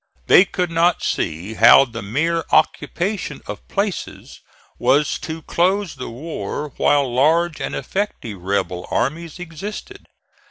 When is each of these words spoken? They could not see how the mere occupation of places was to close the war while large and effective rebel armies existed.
They 0.25 0.45
could 0.45 0.71
not 0.71 1.03
see 1.03 1.53
how 1.53 1.85
the 1.85 2.01
mere 2.01 2.43
occupation 2.51 3.39
of 3.45 3.67
places 3.67 4.39
was 4.79 5.19
to 5.19 5.43
close 5.43 5.93
the 5.93 6.09
war 6.09 6.69
while 6.77 7.13
large 7.13 7.61
and 7.61 7.75
effective 7.75 8.41
rebel 8.41 8.87
armies 8.89 9.37
existed. 9.37 10.07